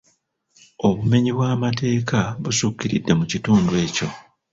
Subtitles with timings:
[0.87, 4.07] Obumenyi bw’amateeka busukkiridde mu kitundu ekyo.